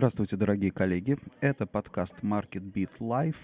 Здравствуйте, 0.00 0.36
дорогие 0.36 0.70
коллеги. 0.70 1.18
Это 1.42 1.66
подкаст 1.66 2.14
Market 2.22 2.72
Beat 2.72 2.88
Live 3.00 3.36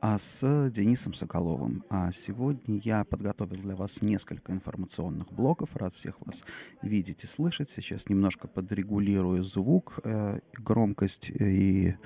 а 0.00 0.18
с 0.18 0.70
Денисом 0.70 1.14
Соколовым. 1.14 1.82
А 1.90 2.10
сегодня 2.12 2.80
я 2.84 3.04
подготовил 3.04 3.56
для 3.56 3.74
вас 3.74 4.00
несколько 4.00 4.52
информационных 4.52 5.32
блоков. 5.32 5.74
Рад 5.74 5.94
всех 5.94 6.14
вас 6.24 6.42
видеть 6.82 7.24
и 7.24 7.26
слышать. 7.26 7.70
Сейчас 7.70 8.08
немножко 8.08 8.46
подрегулирую 8.46 9.42
звук, 9.44 9.98
э, 10.04 10.40
громкость, 10.52 11.30
и, 11.30 11.96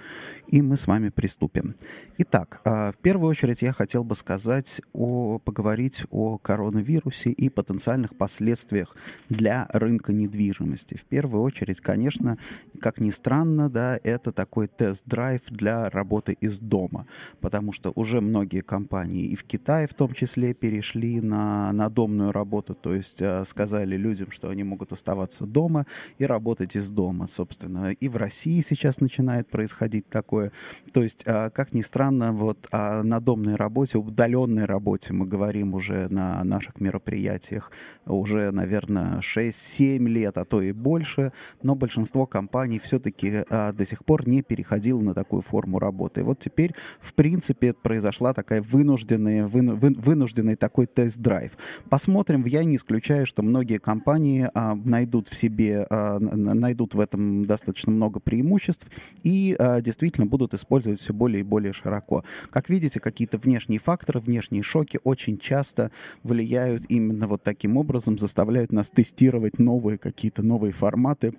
и 0.46 0.62
мы 0.62 0.76
с 0.76 0.86
вами 0.86 1.10
приступим. 1.10 1.74
Итак, 2.18 2.60
э, 2.64 2.92
в 2.92 2.96
первую 3.02 3.30
очередь 3.30 3.62
я 3.62 3.72
хотел 3.72 4.04
бы 4.04 4.14
сказать 4.14 4.80
о, 4.92 5.38
поговорить 5.38 6.04
о 6.10 6.38
коронавирусе 6.38 7.30
и 7.30 7.48
потенциальных 7.48 8.16
последствиях 8.16 8.96
для 9.28 9.68
рынка 9.72 10.12
недвижимости. 10.12 10.94
В 10.94 11.04
первую 11.04 11.42
очередь, 11.42 11.80
конечно, 11.80 12.38
как 12.80 13.00
ни 13.00 13.10
странно, 13.10 13.68
да, 13.68 13.91
это 13.96 14.32
такой 14.32 14.68
тест-драйв 14.68 15.40
для 15.48 15.90
работы 15.90 16.36
из 16.40 16.58
дома, 16.58 17.06
потому 17.40 17.72
что 17.72 17.92
уже 17.94 18.20
многие 18.20 18.62
компании 18.62 19.26
и 19.26 19.36
в 19.36 19.44
Китае 19.44 19.86
в 19.86 19.94
том 19.94 20.12
числе 20.12 20.54
перешли 20.54 21.20
на 21.20 21.72
надомную 21.72 22.32
работу, 22.32 22.74
то 22.74 22.94
есть 22.94 23.20
э, 23.20 23.44
сказали 23.44 23.96
людям, 23.96 24.30
что 24.30 24.48
они 24.48 24.64
могут 24.64 24.92
оставаться 24.92 25.46
дома 25.46 25.86
и 26.18 26.24
работать 26.24 26.76
из 26.76 26.90
дома, 26.90 27.26
собственно. 27.26 27.92
И 27.92 28.08
в 28.08 28.16
России 28.16 28.62
сейчас 28.66 29.00
начинает 29.00 29.48
происходить 29.48 30.08
такое. 30.08 30.52
То 30.92 31.02
есть, 31.02 31.22
э, 31.24 31.50
как 31.50 31.72
ни 31.72 31.82
странно, 31.82 32.32
вот 32.32 32.68
о 32.70 33.02
надомной 33.02 33.56
работе, 33.56 33.98
удаленной 33.98 34.64
работе 34.64 35.12
мы 35.12 35.26
говорим 35.26 35.74
уже 35.74 36.08
на 36.08 36.42
наших 36.44 36.80
мероприятиях 36.80 37.70
уже, 38.06 38.50
наверное, 38.50 39.20
6-7 39.20 40.06
лет, 40.08 40.36
а 40.36 40.44
то 40.44 40.60
и 40.62 40.72
больше, 40.72 41.32
но 41.62 41.74
большинство 41.74 42.26
компаний 42.26 42.78
все-таки 42.78 43.44
э, 43.48 43.72
до 43.82 43.88
сих 43.88 44.04
пор 44.04 44.28
не 44.28 44.42
переходило 44.42 45.00
на 45.00 45.12
такую 45.12 45.42
форму 45.42 45.80
работы. 45.80 46.20
И 46.20 46.22
вот 46.22 46.38
теперь, 46.38 46.72
в 47.00 47.14
принципе, 47.14 47.72
произошла 47.72 48.32
такая 48.32 48.62
вынужденная, 48.62 49.48
вы, 49.48 49.74
вы, 49.74 49.90
вынужденный 49.90 50.54
такой 50.54 50.86
тест-драйв. 50.86 51.50
Посмотрим. 51.88 52.44
Я 52.46 52.62
не 52.62 52.76
исключаю, 52.76 53.26
что 53.26 53.42
многие 53.42 53.78
компании 53.78 54.48
а, 54.54 54.76
найдут 54.76 55.28
в 55.28 55.36
себе, 55.36 55.84
а, 55.90 56.20
найдут 56.20 56.94
в 56.94 57.00
этом 57.00 57.44
достаточно 57.44 57.90
много 57.90 58.20
преимуществ 58.20 58.86
и 59.24 59.56
а, 59.58 59.80
действительно 59.80 60.26
будут 60.26 60.54
использовать 60.54 61.00
все 61.00 61.12
более 61.12 61.40
и 61.40 61.42
более 61.44 61.72
широко. 61.72 62.22
Как 62.50 62.68
видите, 62.68 63.00
какие-то 63.00 63.38
внешние 63.38 63.80
факторы, 63.80 64.20
внешние 64.20 64.62
шоки 64.62 65.00
очень 65.02 65.38
часто 65.38 65.90
влияют 66.22 66.84
именно 66.88 67.26
вот 67.26 67.42
таким 67.42 67.76
образом, 67.76 68.16
заставляют 68.16 68.70
нас 68.70 68.90
тестировать 68.90 69.58
новые 69.58 69.98
какие-то 69.98 70.42
новые 70.42 70.72
форматы 70.72 71.34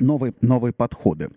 новые, 0.00 0.34
новые 0.40 0.72
подходы. 0.72 1.30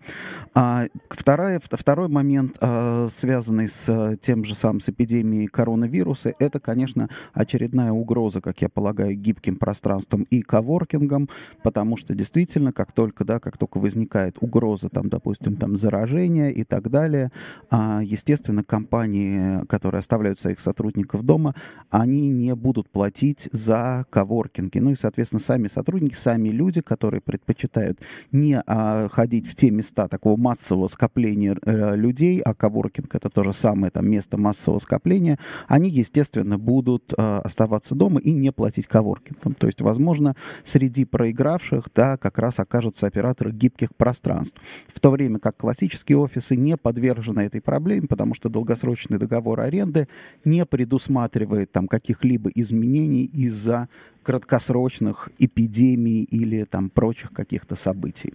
А, 0.54 0.86
вторая, 1.08 1.60
второй 1.60 2.08
момент, 2.08 2.56
а, 2.60 3.08
связанный 3.10 3.68
с 3.68 4.18
тем 4.22 4.44
же 4.44 4.54
самым 4.54 4.80
с 4.80 4.88
эпидемией 4.88 5.46
коронавируса, 5.46 6.34
это, 6.38 6.60
конечно, 6.60 7.08
очередная 7.32 7.92
угроза, 7.92 8.40
как 8.40 8.62
я 8.62 8.68
полагаю, 8.68 9.14
гибким 9.14 9.56
пространством 9.56 10.22
и 10.30 10.42
коворкингом, 10.42 11.28
потому 11.62 11.96
что 11.96 12.14
действительно, 12.14 12.72
как 12.72 12.92
только, 12.92 13.24
да, 13.24 13.40
как 13.40 13.58
только 13.58 13.78
возникает 13.78 14.36
угроза, 14.40 14.88
там, 14.88 15.08
допустим, 15.08 15.56
там, 15.56 15.76
заражения 15.76 16.50
и 16.50 16.64
так 16.64 16.90
далее, 16.90 17.30
а, 17.70 18.00
естественно, 18.02 18.64
компании, 18.64 19.64
которые 19.66 20.00
оставляют 20.00 20.38
своих 20.38 20.60
сотрудников 20.60 21.22
дома, 21.22 21.54
они 21.90 22.28
не 22.28 22.54
будут 22.54 22.90
платить 22.90 23.48
за 23.52 24.06
коворкинги. 24.10 24.78
Ну 24.78 24.90
и, 24.90 24.96
соответственно, 24.96 25.40
сами 25.40 25.68
сотрудники, 25.68 26.14
сами 26.14 26.48
люди, 26.48 26.80
которые 26.80 27.20
предпочитают 27.20 28.00
не 28.30 28.51
а, 28.66 29.08
ходить 29.08 29.46
в 29.46 29.54
те 29.54 29.70
места 29.70 30.08
такого 30.08 30.36
массового 30.36 30.88
скопления 30.88 31.56
э, 31.64 31.96
людей, 31.96 32.40
а 32.40 32.54
коворкинг 32.54 33.14
это 33.14 33.30
то 33.30 33.44
же 33.44 33.52
самое 33.52 33.90
там 33.90 34.10
место 34.10 34.36
массового 34.36 34.78
скопления, 34.78 35.38
они, 35.68 35.88
естественно, 35.88 36.58
будут 36.58 37.12
э, 37.16 37.40
оставаться 37.44 37.94
дома 37.94 38.20
и 38.20 38.32
не 38.32 38.52
платить 38.52 38.86
коворкингам. 38.86 39.54
То 39.54 39.66
есть, 39.66 39.80
возможно, 39.80 40.36
среди 40.64 41.04
проигравших, 41.04 41.88
да, 41.94 42.16
как 42.16 42.38
раз 42.38 42.58
окажутся 42.58 43.06
операторы 43.06 43.52
гибких 43.52 43.94
пространств. 43.96 44.60
В 44.92 45.00
то 45.00 45.10
время 45.10 45.38
как 45.38 45.56
классические 45.56 46.18
офисы 46.18 46.56
не 46.56 46.76
подвержены 46.76 47.40
этой 47.40 47.60
проблеме, 47.60 48.06
потому 48.08 48.34
что 48.34 48.48
долгосрочный 48.48 49.18
договор 49.18 49.60
аренды 49.60 50.08
не 50.44 50.64
предусматривает 50.66 51.72
там 51.72 51.88
каких-либо 51.88 52.50
изменений 52.50 53.24
из-за 53.24 53.88
краткосрочных 54.22 55.28
эпидемий 55.38 56.22
или 56.24 56.64
там 56.64 56.90
прочих 56.90 57.32
каких-то 57.32 57.76
событий. 57.76 58.34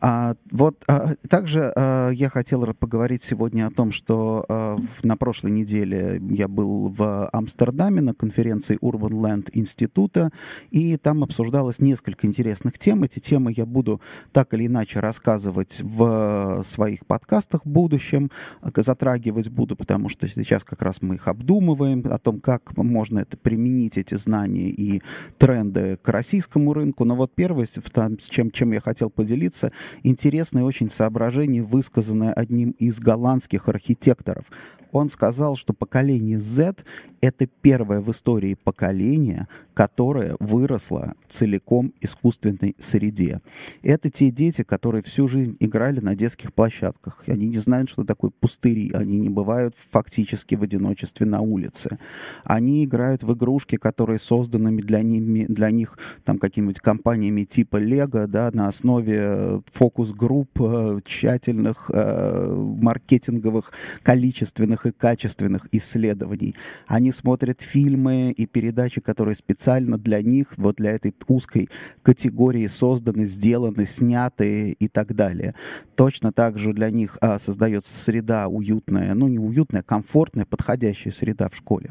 А, 0.00 0.34
вот 0.50 0.82
а, 0.88 1.14
также 1.28 1.72
а, 1.76 2.08
я 2.08 2.30
хотел 2.30 2.60
поговорить 2.74 3.22
сегодня 3.22 3.66
о 3.66 3.70
том, 3.70 3.92
что 3.92 4.46
а, 4.48 4.76
в, 4.76 5.04
на 5.04 5.16
прошлой 5.16 5.50
неделе 5.50 6.20
я 6.30 6.48
был 6.48 6.88
в 6.88 7.28
Амстердаме 7.28 8.00
на 8.00 8.14
конференции 8.14 8.78
Urban 8.80 9.10
Land 9.10 9.50
Института, 9.52 10.30
и 10.70 10.96
там 10.96 11.22
обсуждалось 11.22 11.80
несколько 11.80 12.26
интересных 12.26 12.78
тем. 12.78 13.02
Эти 13.04 13.18
темы 13.18 13.52
я 13.54 13.66
буду 13.66 14.00
так 14.32 14.54
или 14.54 14.66
иначе 14.66 15.00
рассказывать 15.00 15.80
в 15.82 16.64
своих 16.66 17.04
подкастах 17.04 17.66
в 17.66 17.68
будущем, 17.68 18.30
затрагивать 18.74 19.48
буду, 19.48 19.76
потому 19.76 20.08
что 20.08 20.28
сейчас 20.28 20.64
как 20.64 20.80
раз 20.80 21.02
мы 21.02 21.16
их 21.16 21.28
обдумываем, 21.28 22.04
о 22.10 22.18
том, 22.18 22.40
как 22.40 22.74
можно 22.76 23.20
это 23.20 23.36
применить, 23.36 23.98
эти 23.98 24.14
знания 24.14 24.70
и 24.70 25.02
тренды 25.38 25.98
к 26.02 26.08
российскому 26.08 26.72
рынку. 26.72 27.04
Но 27.04 27.16
вот 27.16 27.32
первое, 27.34 27.66
с 27.66 28.24
чем, 28.28 28.50
чем 28.50 28.72
я 28.72 28.80
хотел 28.80 29.10
поделиться– 29.10 29.72
интересное 30.02 30.64
очень 30.64 30.90
соображение, 30.90 31.62
высказанное 31.62 32.32
одним 32.32 32.70
из 32.72 32.98
голландских 32.98 33.68
архитекторов. 33.68 34.44
Он 34.92 35.08
сказал, 35.08 35.56
что 35.56 35.72
поколение 35.72 36.40
Z— 36.40 36.76
это 37.20 37.46
первое 37.46 38.00
в 38.00 38.10
истории 38.10 38.54
поколение, 38.54 39.46
которое 39.74 40.36
выросло 40.40 41.14
целиком 41.28 41.92
в 42.00 42.04
искусственной 42.04 42.76
среде. 42.78 43.40
Это 43.82 44.10
те 44.10 44.30
дети, 44.30 44.62
которые 44.62 45.02
всю 45.02 45.28
жизнь 45.28 45.56
играли 45.60 46.00
на 46.00 46.14
детских 46.14 46.52
площадках. 46.52 47.22
Они 47.26 47.46
не 47.46 47.58
знают, 47.58 47.90
что 47.90 48.04
такое 48.04 48.30
пустыри. 48.30 48.90
Они 48.92 49.18
не 49.18 49.28
бывают 49.28 49.74
фактически 49.90 50.54
в 50.54 50.62
одиночестве 50.62 51.26
на 51.26 51.40
улице. 51.40 51.98
Они 52.44 52.84
играют 52.84 53.22
в 53.22 53.32
игрушки, 53.32 53.76
которые 53.76 54.18
созданы 54.18 54.76
для, 54.82 55.02
ними, 55.02 55.46
для 55.46 55.70
них 55.70 55.98
там, 56.24 56.38
какими-нибудь 56.38 56.80
компаниями 56.80 57.44
типа 57.44 57.76
Лего, 57.76 58.26
да, 58.26 58.50
на 58.52 58.68
основе 58.68 59.62
фокус-групп, 59.72 60.50
э, 60.60 61.00
тщательных 61.04 61.90
э, 61.92 62.54
маркетинговых, 62.80 63.72
количественных 64.02 64.79
научных 64.80 64.86
и 64.86 64.92
качественных 64.92 65.68
исследований. 65.72 66.54
Они 66.86 67.12
смотрят 67.12 67.60
фильмы 67.60 68.32
и 68.32 68.46
передачи, 68.46 69.00
которые 69.00 69.34
специально 69.34 69.98
для 69.98 70.22
них, 70.22 70.46
вот 70.56 70.76
для 70.76 70.90
этой 70.92 71.14
узкой 71.28 71.68
категории 72.02 72.68
созданы, 72.68 73.26
сделаны, 73.26 73.86
сняты 73.86 74.72
и 74.72 74.88
так 74.88 75.14
далее. 75.14 75.54
Точно 75.96 76.32
так 76.32 76.58
же 76.58 76.72
для 76.72 76.90
них 76.90 77.18
а, 77.20 77.38
создается 77.38 77.92
среда 78.04 78.48
уютная, 78.48 79.14
ну 79.14 79.28
не 79.28 79.38
уютная, 79.38 79.82
комфортная, 79.82 80.44
подходящая 80.44 81.12
среда 81.12 81.48
в 81.48 81.56
школе. 81.56 81.90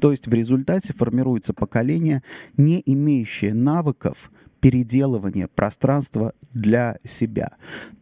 То 0.00 0.10
есть 0.10 0.26
в 0.28 0.34
результате 0.34 0.92
формируется 0.92 1.52
поколение, 1.52 2.22
не 2.56 2.82
имеющее 2.86 3.54
навыков, 3.54 4.30
переделывание 4.66 5.46
пространства 5.46 6.32
для 6.52 6.98
себя. 7.04 7.52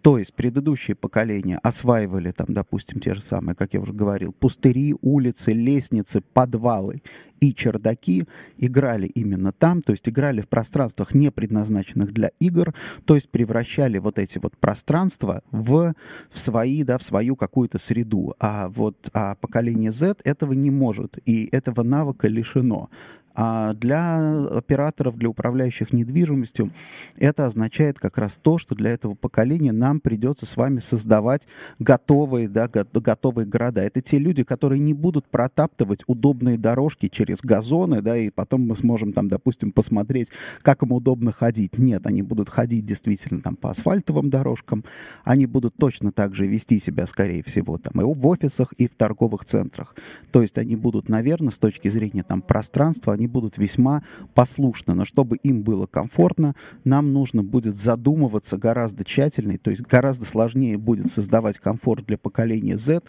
То 0.01 0.17
есть 0.17 0.33
предыдущие 0.33 0.95
поколения 0.95 1.59
осваивали 1.63 2.31
там, 2.31 2.47
допустим, 2.49 3.01
те 3.01 3.15
же 3.15 3.21
самые, 3.21 3.55
как 3.55 3.75
я 3.75 3.81
уже 3.81 3.93
говорил, 3.93 4.33
пустыри, 4.33 4.95
улицы, 5.03 5.53
лестницы, 5.53 6.23
подвалы 6.23 7.03
и 7.41 7.55
чердаки, 7.55 8.25
играли 8.57 9.07
именно 9.07 9.53
там, 9.53 9.83
то 9.83 9.93
есть 9.93 10.09
играли 10.09 10.41
в 10.41 10.49
пространствах, 10.49 11.13
не 11.13 11.31
предназначенных 11.31 12.15
для 12.15 12.31
игр, 12.41 12.73
то 13.05 13.15
есть 13.15 13.29
превращали 13.29 13.99
вот 13.99 14.19
эти 14.19 14.39
вот 14.39 14.57
пространства 14.57 15.43
в, 15.51 15.93
в 16.33 16.41
свои, 16.41 16.83
да, 16.83 16.97
в 16.97 17.03
свою 17.03 17.37
какую-то 17.37 17.77
среду. 17.77 18.35
А 18.41 18.69
вот 18.69 19.11
а 19.13 19.35
поколение 19.35 19.93
Z 19.93 20.17
этого 20.25 20.55
не 20.55 20.71
может, 20.71 21.19
и 21.27 21.47
этого 21.53 21.83
навыка 21.83 22.27
лишено. 22.27 22.89
А 23.35 23.75
для 23.75 24.45
операторов, 24.45 25.17
для 25.17 25.29
управляющих 25.29 25.93
недвижимостью, 25.93 26.71
это 27.17 27.47
означает 27.47 27.99
как 27.99 28.17
раз 28.17 28.39
то, 28.41 28.59
что 28.59 28.75
для 28.75 28.93
этого 28.93 29.15
поколения 29.15 29.73
нам 29.73 29.99
придется 30.01 30.47
с 30.47 30.57
вами 30.57 30.79
создавать 30.79 31.43
готовые, 31.79 32.49
да, 32.49 32.69
готовые 32.69 33.47
города. 33.47 33.83
Это 33.83 34.01
те 34.01 34.19
люди, 34.19 34.45
которые 34.45 34.79
не 34.79 34.95
будут 34.95 35.27
протаптывать 35.27 36.05
удобные 36.07 36.59
дорожки 36.59 37.09
через 37.09 37.41
газоны, 37.41 38.03
да, 38.03 38.17
и 38.17 38.31
потом 38.31 38.69
мы 38.69 38.77
сможем 38.77 39.13
там, 39.13 39.29
допустим, 39.29 39.73
посмотреть, 39.73 40.29
как 40.63 40.83
им 40.83 40.93
удобно 40.93 41.33
ходить. 41.33 41.77
Нет, 41.79 42.07
они 42.07 42.23
будут 42.23 42.49
ходить 42.49 42.87
действительно 42.87 43.41
там 43.41 43.57
по 43.57 43.71
асфальтовым 43.71 44.31
дорожкам, 44.31 44.85
они 45.25 45.47
будут 45.47 45.75
точно 45.77 46.13
так 46.13 46.35
же 46.35 46.47
вести 46.47 46.79
себя, 46.79 47.07
скорее 47.07 47.43
всего, 47.43 47.79
там 47.79 48.01
и 48.01 48.05
в 48.05 48.27
офисах, 48.27 48.73
и 48.75 48.87
в 48.87 48.95
торговых 48.95 49.45
центрах. 49.45 49.97
То 50.31 50.41
есть 50.41 50.57
они 50.57 50.77
будут, 50.77 51.09
наверное, 51.09 51.51
с 51.51 51.59
точки 51.59 51.89
зрения 51.89 52.23
там 52.23 52.41
пространства, 52.41 53.13
они 53.13 53.24
они 53.25 53.27
будут 53.27 53.57
весьма 53.57 54.03
послушны. 54.35 54.95
Но 54.95 55.05
чтобы 55.05 55.37
им 55.37 55.63
было 55.63 55.87
комфортно, 55.87 56.55
нам 56.85 57.13
нужно 57.13 57.43
будет 57.43 57.79
задумываться 57.79 58.59
гораздо 58.59 59.05
тщательнее, 59.05 59.59
то 59.59 59.71
есть 59.71 59.83
гораздо 59.83 60.27
сложнее 60.27 60.77
будет 60.77 61.11
создавать 61.11 61.59
комфорт 61.59 62.05
для 62.07 62.19
поколения 62.19 62.77
Z, 62.77 63.01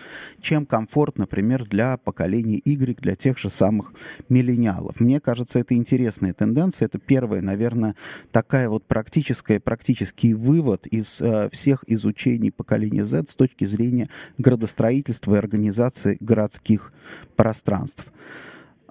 чем 0.42 0.66
комфорт, 0.66 1.18
например, 1.18 1.66
для 1.66 1.98
поколения 1.98 2.62
Y, 2.64 3.02
для 3.02 3.16
тех 3.16 3.38
же 3.38 3.50
самых 3.50 3.94
миллениалов. 4.30 5.00
Мне 5.02 5.20
кажется, 5.20 5.60
это 5.60 5.76
интересная 5.76 6.34
тенденция. 6.34 6.86
Это 6.86 6.98
первая, 6.98 7.42
наверное, 7.42 7.96
такая 8.32 8.70
вот 8.70 8.86
практическая, 8.86 9.60
практический 9.60 10.34
вывод 10.34 10.88
из 10.88 11.20
э, 11.20 11.50
всех 11.52 11.84
изучений 11.88 12.52
поколения 12.52 13.06
Z 13.06 13.26
с 13.30 13.36
точки 13.36 13.66
зрения 13.66 14.10
градостроительства 14.38 15.36
и 15.36 15.40
организации 15.40 16.18
городских 16.22 16.94
пространств. 17.36 18.06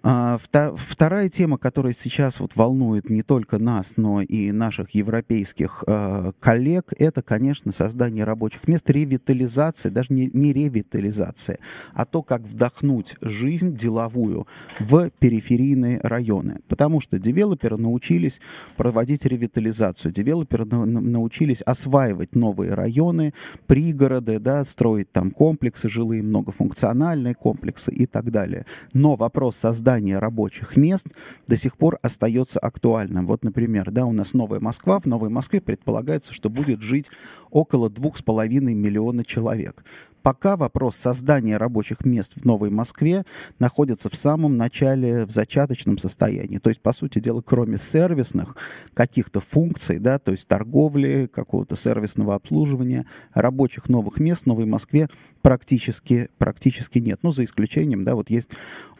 А, 0.06 0.38
вторая 0.76 1.30
тема, 1.30 1.56
которая 1.56 1.94
сейчас 1.94 2.38
вот 2.38 2.56
волнует 2.56 3.08
не 3.08 3.22
только 3.22 3.58
нас, 3.58 3.94
но 3.96 4.20
и 4.20 4.52
наших 4.52 4.90
европейских 4.90 5.82
э, 5.86 6.32
коллег, 6.40 6.92
это, 6.98 7.22
конечно, 7.22 7.72
создание 7.72 8.24
рабочих 8.24 8.68
мест, 8.68 8.90
ревитализация, 8.90 9.90
даже 9.90 10.12
не, 10.12 10.28
не 10.30 10.52
ревитализация, 10.52 11.58
а 11.94 12.04
то, 12.04 12.22
как 12.22 12.42
вдохнуть 12.42 13.16
жизнь 13.22 13.74
деловую 13.74 14.46
в 14.78 15.08
периферийные 15.18 16.00
районы. 16.02 16.60
Потому 16.68 17.00
что 17.00 17.18
девелоперы 17.18 17.78
научились 17.78 18.40
проводить 18.76 19.24
ревитализацию, 19.24 20.12
девелоперы 20.12 20.66
на, 20.66 20.84
научились 20.84 21.62
осваивать 21.62 22.34
новые 22.34 22.74
районы, 22.74 23.32
пригороды, 23.66 24.38
да, 24.38 24.66
строить 24.66 25.10
там 25.12 25.30
комплексы 25.30 25.88
жилые, 25.88 26.22
многофункциональные 26.22 27.34
комплексы 27.34 27.90
и 27.90 28.04
так 28.04 28.30
далее. 28.30 28.66
Но 28.92 29.16
вопрос 29.16 29.56
создания 29.56 29.94
создание 29.94 30.19
рабочих 30.19 30.76
мест 30.76 31.06
до 31.46 31.56
сих 31.56 31.76
пор 31.76 31.99
остается 32.02 32.58
актуальным. 32.58 33.26
Вот, 33.29 33.44
например, 33.44 33.93
да, 33.93 34.05
у 34.06 34.12
нас 34.12 34.35
Новая 34.35 34.58
Москва. 34.58 34.99
В 34.99 35.06
Новой 35.06 35.29
Москве 35.29 35.61
предполагается, 35.61 36.32
что 36.35 36.50
будет 36.50 36.82
жить 36.82 37.06
около 37.50 37.88
двух 37.88 38.19
с 38.19 38.23
половиной 38.23 38.75
миллиона 38.75 39.25
человек. 39.25 39.85
Пока 40.23 40.56
вопрос 40.56 40.96
создания 40.96 41.58
рабочих 41.58 42.06
мест 42.06 42.32
в 42.35 42.46
Новой 42.46 42.70
Москве 42.70 43.25
находится 43.58 44.08
в 44.08 44.14
самом 44.14 44.56
начале, 44.56 45.26
в 45.26 45.31
зачаточном 45.31 45.99
состоянии. 45.99 46.56
То 46.56 46.70
есть, 46.70 46.81
по 46.81 46.94
сути 46.94 47.19
дела, 47.19 47.43
кроме 47.43 47.76
сервисных 47.76 48.56
каких-то 48.94 49.40
функций, 49.40 49.99
да, 49.99 50.19
то 50.19 50.32
есть 50.32 50.49
торговли, 50.49 51.29
какого-то 51.32 51.76
сервисного 51.76 52.35
обслуживания, 52.35 53.05
рабочих 53.35 53.90
новых 53.90 54.19
мест 54.19 54.44
в 54.44 54.47
Новой 54.47 54.64
Москве 54.64 55.08
практически, 55.43 56.31
практически 56.38 57.00
нет. 57.00 57.19
Ну, 57.23 57.31
за 57.31 57.44
исключением, 57.44 58.05
да, 58.05 58.14
вот 58.14 58.31
есть 58.31 58.49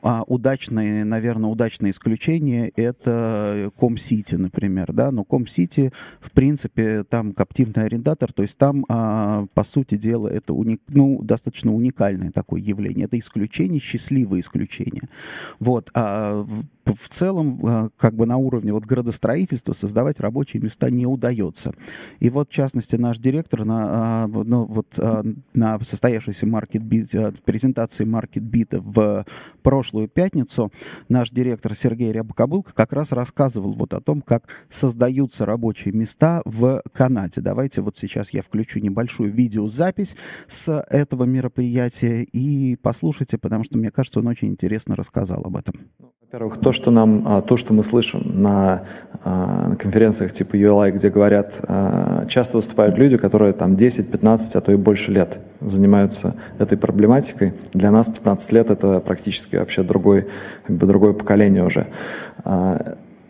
а, 0.05 0.23
удачное, 0.27 1.05
наверное, 1.05 1.51
удачное 1.51 1.91
исключение— 1.91 2.69
это 2.77 3.73
Ком-Сити, 3.77 4.35
например, 4.35 4.93
да, 4.93 5.11
но 5.11 5.25
Ком-Сити, 5.25 5.93
в 6.21 6.31
принципе, 6.31 7.05
там 7.05 7.33
коптивный 7.33 7.87
арендатор, 7.87 8.33
то 8.33 8.43
есть 8.43 8.59
там, 8.59 8.85
а, 8.89 9.47
по 9.55 9.65
сути 9.65 9.97
дела, 9.97 10.29
это 10.29 10.53
уник, 10.53 10.83
ну, 10.89 11.21
достаточно 11.23 11.75
уникальное 11.75 12.31
такое 12.31 12.61
явление. 12.61 13.07
Это 13.07 13.19
исключение, 13.19 13.81
счастливое 13.81 14.41
исключение. 14.41 15.09
Вот. 15.59 15.91
А 15.95 16.47
в 16.85 17.09
целом, 17.09 17.61
а, 17.63 17.89
как 17.97 18.15
бы 18.15 18.27
на 18.27 18.37
уровне 18.37 18.73
вот 18.73 18.85
градостроительства 18.85 19.73
создавать 19.73 20.21
рабочие 20.21 20.63
места 20.63 20.91
не 20.91 21.07
удается. 21.07 21.73
И 22.21 22.31
вот, 22.31 22.51
в 22.51 22.53
частности, 22.53 22.97
наш 22.97 23.19
директор 23.19 23.65
на, 23.65 24.25
а, 24.25 24.27
ну, 24.27 24.65
вот, 24.65 24.95
а, 24.99 25.25
на 25.55 25.79
состоявшейся 25.81 26.47
маркет 26.47 26.83
презентации 27.45 28.05
Market 28.05 28.43
Beat 28.43 28.81
в 28.81 29.25
прошлую 29.63 30.09
пятницу 30.09 30.71
наш 31.09 31.31
директор 31.31 31.75
Сергей 31.75 32.13
Рябокобылко 32.13 32.73
как 32.75 32.93
раз 32.93 33.13
рассказывал 33.13 33.73
вот 33.73 33.95
о 33.95 34.01
том, 34.01 34.21
как 34.21 34.45
создаются 34.69 35.47
рабочие 35.47 35.95
места 35.95 36.43
в 36.45 36.83
Канаде. 36.93 37.41
Давайте 37.41 37.81
вот 37.81 37.97
сейчас 37.97 38.31
я 38.31 38.43
включу 38.43 38.79
небольшую 38.79 39.33
видеозапись 39.33 40.17
с 40.47 40.85
этого 40.91 41.25
мероприятия 41.25 42.23
и 42.23 42.77
послушайте, 42.77 43.39
потому 43.39 43.65
что, 43.65 43.79
мне 43.79 43.91
кажется, 43.91 44.21
он 44.21 44.27
очень 44.27 44.49
интересно 44.49 44.97
рассказал 44.97 45.43
об 45.45 45.57
этом. 45.57 45.75
Во-первых, 46.35 46.59
то, 46.59 46.73
что 46.75 46.91
нам, 46.91 47.23
а, 47.27 47.41
то, 47.41 47.57
что 47.57 47.73
мы 47.73 47.83
слышим 47.83 48.21
на, 48.25 48.83
а, 49.25 49.69
на 49.69 49.77
конференциях 49.77 50.33
типа 50.33 50.57
ULI, 50.57 50.91
где 50.91 51.09
говорят, 51.09 51.61
а, 51.67 52.27
часто 52.27 52.59
выступают 52.59 52.99
люди, 52.99 53.17
которые 53.17 53.55
там 53.55 53.77
10, 53.77 54.11
15, 54.11 54.57
а 54.57 54.61
то 54.61 54.73
и 54.73 54.77
больше 54.77 55.11
лет 55.11 55.39
занимаются 55.61 56.37
этой 56.59 56.77
проблематикой. 56.77 57.55
Для 57.73 57.91
нас 57.91 58.09
15 58.09 58.53
лет 58.53 58.71
это 58.71 59.01
практически 59.01 59.57
вообще 59.57 59.83
другой, 59.83 60.27
как 60.67 60.77
бы 60.77 60.87
другое 60.87 61.15
поколение 61.15 61.65
уже. 61.65 61.87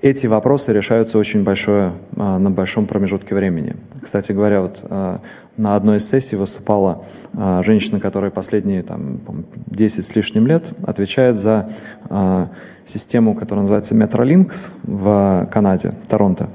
Эти 0.04 0.26
вопросы 0.26 0.70
решаются 0.74 1.16
очень 1.16 1.44
большое, 1.44 1.92
на 2.14 2.50
большом 2.50 2.86
промежутке 2.86 3.34
времени. 3.34 3.74
Кстати 4.02 4.32
говоря, 4.32 4.60
вот 4.60 4.82
на 5.56 5.76
одной 5.76 5.96
из 5.96 6.06
сессий 6.06 6.36
выступала 6.36 7.06
женщина, 7.62 8.00
которая 8.00 8.30
последние 8.30 8.82
там, 8.82 9.20
10 9.68 10.04
с 10.04 10.14
лишним 10.14 10.46
лет 10.46 10.74
отвечает 10.86 11.38
за 11.38 11.70
систему, 12.84 13.32
которая 13.34 13.62
называется 13.62 13.94
Metrolinx 13.94 14.50
в 14.82 15.48
Канаде, 15.50 15.94
Торонто. 16.06 16.50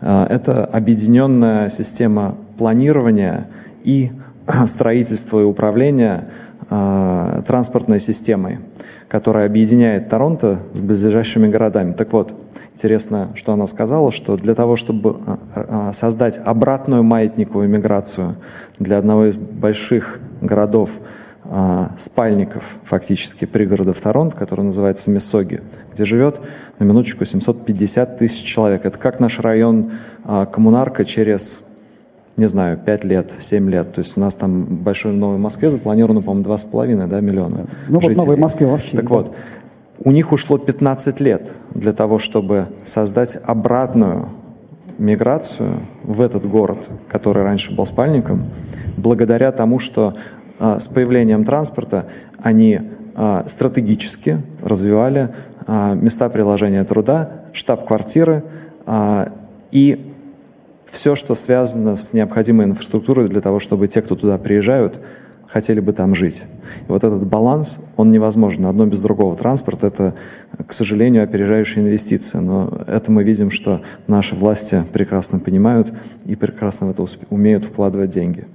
А, 0.00 0.26
это 0.30 0.64
объединенная 0.64 1.70
система 1.70 2.36
планирования 2.58 3.48
и 3.82 4.12
строительства 4.68 5.40
и 5.40 5.44
управления 5.44 6.28
а, 6.70 7.42
транспортной 7.46 7.98
системой, 7.98 8.58
которая 9.08 9.46
объединяет 9.46 10.08
Торонто 10.08 10.60
с 10.74 10.82
близлежащими 10.82 11.48
городами. 11.48 11.92
Так 11.92 12.12
вот, 12.12 12.34
интересно, 12.74 13.28
что 13.36 13.52
она 13.52 13.66
сказала, 13.66 14.10
что 14.10 14.36
для 14.36 14.54
того, 14.54 14.76
чтобы 14.76 15.16
а, 15.54 15.92
создать 15.92 16.38
обратную 16.44 17.02
маятниковую 17.04 17.68
миграцию 17.68 18.34
для 18.78 18.98
одного 18.98 19.26
из 19.26 19.36
больших 19.36 20.18
городов 20.40 20.90
а, 21.44 21.92
спальников, 21.96 22.76
фактически, 22.84 23.44
пригородов 23.44 24.00
Торонто, 24.00 24.36
который 24.36 24.64
называется 24.64 25.10
Миссоги, 25.10 25.60
где 25.92 26.04
живет, 26.04 26.40
на 26.80 26.84
минуточку, 26.84 27.24
750 27.24 28.18
тысяч 28.18 28.42
человек. 28.44 28.84
Это 28.84 28.98
как 28.98 29.20
наш 29.20 29.38
район 29.38 29.92
Коммунарка 30.52 31.04
через, 31.04 31.68
не 32.36 32.46
знаю, 32.46 32.76
5 32.76 33.04
лет, 33.04 33.32
7 33.38 33.70
лет. 33.70 33.92
То 33.94 34.00
есть 34.00 34.16
у 34.16 34.20
нас 34.20 34.34
там 34.34 34.64
большой 34.64 35.12
в 35.12 35.16
Новой 35.16 35.38
Москве 35.38 35.70
запланировано, 35.70 36.22
по-моему, 36.22 36.50
2,5 36.50 37.06
да, 37.06 37.20
миллиона 37.20 37.66
Ну 37.88 38.00
жителей. 38.00 38.16
вот 38.16 38.24
Новой 38.24 38.36
Москве 38.36 38.66
вообще. 38.66 38.96
Так 38.96 39.08
да. 39.08 39.14
вот, 39.14 39.34
у 39.98 40.10
них 40.10 40.32
ушло 40.32 40.58
15 40.58 41.20
лет 41.20 41.54
для 41.74 41.92
того, 41.92 42.18
чтобы 42.18 42.66
создать 42.84 43.38
обратную 43.44 44.30
миграцию 44.98 45.80
в 46.02 46.20
этот 46.20 46.46
город, 46.46 46.90
который 47.08 47.42
раньше 47.42 47.74
был 47.74 47.86
спальником, 47.86 48.50
благодаря 48.96 49.52
тому, 49.52 49.78
что 49.78 50.14
а, 50.58 50.78
с 50.78 50.88
появлением 50.88 51.44
транспорта 51.44 52.06
они 52.42 52.80
а, 53.14 53.44
стратегически 53.46 54.40
развивали 54.62 55.30
а, 55.66 55.94
места 55.94 56.28
приложения 56.28 56.84
труда, 56.84 57.30
штаб-квартиры 57.52 58.42
и 59.70 60.12
все, 60.84 61.16
что 61.16 61.34
связано 61.34 61.96
с 61.96 62.12
необходимой 62.12 62.66
инфраструктурой 62.66 63.28
для 63.28 63.40
того, 63.40 63.60
чтобы 63.60 63.88
те, 63.88 64.02
кто 64.02 64.14
туда 64.14 64.36
приезжают, 64.36 65.00
хотели 65.54 65.78
бы 65.78 65.92
там 65.92 66.16
жить. 66.16 66.42
И 66.80 66.90
вот 66.90 67.04
этот 67.04 67.24
баланс, 67.28 67.92
он 67.96 68.10
невозможен. 68.10 68.66
Одно 68.66 68.86
без 68.86 69.00
другого. 69.00 69.36
Транспорт– 69.36 69.82
это, 69.84 70.16
к 70.66 70.72
сожалению, 70.72 71.22
опережающая 71.22 71.80
инвестиция. 71.80 72.40
Но 72.40 72.82
это 72.88 73.12
мы 73.12 73.22
видим, 73.22 73.52
что 73.52 73.80
наши 74.08 74.34
власти 74.34 74.82
прекрасно 74.92 75.38
понимают 75.38 75.92
и 76.26 76.34
прекрасно 76.34 76.88
в 76.88 76.90
это 76.90 77.06
умеют 77.30 77.64
вкладывать 77.64 78.10
деньги. 78.10 78.48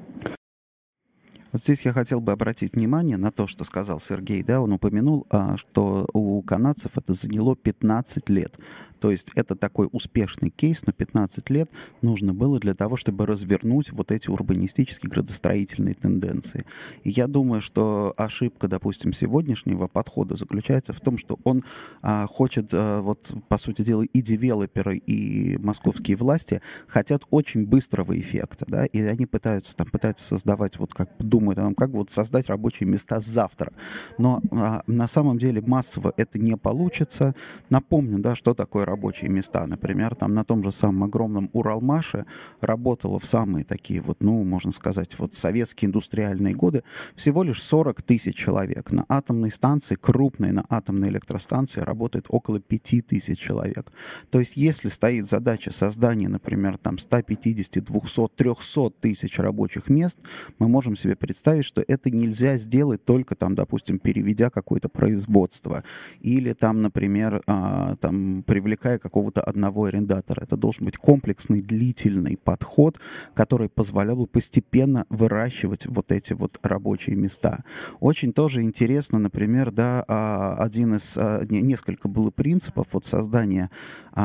Вот 1.54 1.62
здесь 1.64 1.80
я 1.84 1.94
хотел 1.94 2.20
бы 2.20 2.34
обратить 2.34 2.74
внимание 2.74 3.16
на 3.16 3.32
то, 3.32 3.48
что 3.48 3.64
сказал 3.64 4.02
Сергей. 4.02 4.44
Да, 4.44 4.60
он 4.60 4.74
упомянул, 4.74 5.26
а, 5.30 5.56
что 5.56 6.06
у 6.12 6.42
канадцев 6.42 6.92
это 6.96 7.14
заняло 7.14 7.56
15 7.56 8.28
лет. 8.28 8.56
То 9.00 9.12
есть 9.12 9.28
это 9.36 9.56
такой 9.56 9.90
успешный 9.92 10.50
кейс, 10.50 10.86
но 10.86 10.94
15 10.94 11.50
лет 11.50 11.70
нужно 12.02 12.34
было 12.34 12.60
для 12.60 12.74
того, 12.74 12.98
чтобы 12.98 13.26
развернуть 13.26 13.92
вот 13.92 14.12
эти 14.12 14.30
урбанистические 14.30 15.10
градостроительные 15.10 15.96
тенденции. 15.96 16.66
И 17.04 17.10
я 17.10 17.28
думаю, 17.28 17.62
что 17.62 18.14
ошибка, 18.18 18.68
допустим, 18.68 19.14
сегодняшнего 19.14 19.88
подхода 19.88 20.36
заключается 20.36 20.94
в 20.94 21.00
том, 21.00 21.18
что 21.18 21.40
он 21.44 21.64
а, 22.02 22.28
хочет, 22.28 22.70
а, 22.74 23.02
вот 23.02 23.32
по 23.48 23.58
сути 23.58 23.82
дела, 23.82 24.04
и 24.04 24.22
девелоперы, 24.22 24.98
и 24.98 25.58
московские 25.58 26.18
власти 26.18 26.62
хотят 26.88 27.24
очень 27.30 27.66
быстрого 27.66 28.20
эффекта, 28.20 28.66
да, 28.68 28.86
и 28.86 29.02
они 29.02 29.26
пытаются 29.26 29.76
там, 29.76 29.88
пытаются 29.88 30.26
создавать, 30.26 30.78
вот 30.80 30.94
как 30.94 31.10
думают 31.20 31.60
о 31.60 31.74
как 31.74 31.90
вот 31.92 32.12
создать 32.12 32.48
рабочие 32.48 32.90
места 32.90 33.20
завтра. 33.20 33.72
Но 34.18 34.42
а, 34.52 34.84
на 34.88 35.08
самом 35.08 35.38
деле 35.38 35.62
массово 35.62 36.14
это 36.18 36.40
не 36.40 36.58
получится. 36.58 37.36
Напомню, 37.70 38.20
да, 38.20 38.36
что 38.36 38.54
такое 38.54 38.86
рабочие 38.90 39.30
места. 39.30 39.66
Например, 39.68 40.16
там 40.16 40.34
на 40.34 40.44
том 40.44 40.64
же 40.64 40.72
самом 40.72 41.04
огромном 41.04 41.50
Уралмаше 41.54 42.26
работало 42.62 43.20
в 43.20 43.26
самые 43.26 43.64
такие 43.64 44.02
вот, 44.02 44.18
ну, 44.20 44.44
можно 44.44 44.72
сказать, 44.72 45.18
вот 45.20 45.36
советские 45.36 45.88
индустриальные 45.88 46.56
годы 46.56 46.84
всего 47.16 47.44
лишь 47.44 47.62
40 47.62 48.02
тысяч 48.02 48.36
человек. 48.36 48.92
На 48.92 49.06
атомной 49.08 49.52
станции, 49.52 49.96
крупной 49.96 50.52
на 50.52 50.66
атомной 50.70 51.10
электростанции 51.10 51.82
работает 51.82 52.26
около 52.30 52.60
5 52.60 53.08
тысяч 53.08 53.40
человек. 53.40 53.92
То 54.32 54.40
есть 54.40 54.58
если 54.58 54.90
стоит 54.90 55.28
задача 55.28 55.72
создания, 55.72 56.30
например, 56.30 56.78
там 56.78 56.98
150, 56.98 57.84
200, 57.84 58.28
300 58.36 58.90
тысяч 59.02 59.40
рабочих 59.40 59.90
мест, 59.90 60.18
мы 60.58 60.68
можем 60.68 60.96
себе 60.96 61.16
представить, 61.16 61.66
что 61.66 61.84
это 61.88 62.10
нельзя 62.10 62.58
сделать 62.58 63.06
только 63.06 63.36
там, 63.36 63.56
допустим, 63.56 64.00
переведя 64.00 64.50
какое-то 64.50 64.90
производство 64.90 65.84
или 66.22 66.54
там, 66.54 66.82
например, 66.82 67.42
а, 67.46 67.96
там, 67.98 68.44
привлекая 68.44 68.79
какого-то 68.80 69.42
одного 69.42 69.86
арендатора. 69.86 70.44
Это 70.44 70.58
должен 70.58 70.86
быть 70.86 70.98
комплексный, 70.98 71.62
длительный 71.62 72.38
подход, 72.38 73.00
который 73.34 73.70
позволял 73.70 74.16
бы 74.18 74.28
постепенно 74.28 75.06
выращивать 75.10 75.86
вот 75.86 76.12
эти 76.12 76.34
вот 76.34 76.60
рабочие 76.62 77.16
места. 77.16 77.64
Очень 78.00 78.34
тоже 78.34 78.62
интересно, 78.62 79.20
например, 79.20 79.72
да, 79.72 80.04
а, 80.08 80.56
один 80.58 80.96
из, 80.96 81.14
а, 81.18 81.44
несколько 81.46 82.08
было 82.08 82.32
принципов 82.32 82.88
вот 82.92 83.06
создания, 83.06 83.70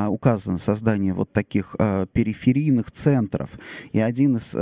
указано 0.08 0.58
создание 0.58 1.12
вот 1.12 1.32
таких 1.32 1.76
периферийных 2.12 2.90
центров. 2.90 3.50
И 3.92 4.00
один 4.00 4.36
из 4.36 4.52